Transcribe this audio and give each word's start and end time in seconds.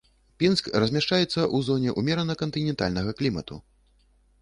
Пінск 0.43 0.69
размяшчаецца 0.83 1.27
ў 1.27 1.57
зоне 1.69 1.89
ўмерана 2.01 2.39
кантынентальнага 2.43 3.17
клімату. 3.21 3.63